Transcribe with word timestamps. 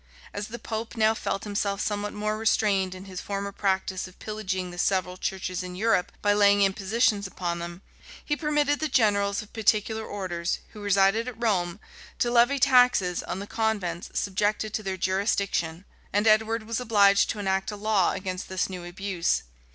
As 0.33 0.47
the 0.47 0.57
pope 0.57 0.97
now 0.97 1.13
felt 1.13 1.43
himself 1.43 1.79
somewhat 1.79 2.11
more 2.13 2.35
restrained 2.35 2.95
in 2.95 3.05
his 3.05 3.21
former 3.21 3.51
practice 3.51 4.07
of 4.07 4.17
pillaging 4.17 4.71
the 4.71 4.79
several 4.79 5.15
churches 5.15 5.61
in 5.61 5.75
Europe 5.75 6.11
by 6.23 6.33
laying 6.33 6.63
impositions 6.63 7.27
upon 7.27 7.59
them, 7.59 7.83
he 8.25 8.35
permitted 8.35 8.79
the 8.79 8.87
generals 8.87 9.43
of 9.43 9.53
particular 9.53 10.03
orders, 10.03 10.57
who 10.69 10.81
resided 10.81 11.27
at 11.27 11.39
Rome, 11.39 11.79
to 12.17 12.31
levy 12.31 12.57
taxes 12.57 13.21
on 13.21 13.37
the 13.37 13.45
convents 13.45 14.09
subjected 14.19 14.73
to 14.73 14.81
their 14.81 14.97
jurisdiction; 14.97 15.85
and 16.11 16.25
Edward 16.25 16.63
was 16.63 16.79
obliged 16.79 17.29
to 17.29 17.37
enact 17.37 17.69
a 17.69 17.75
law 17.75 18.13
against 18.13 18.49
this 18.49 18.67
new 18.71 18.83
abuse. 18.83 19.43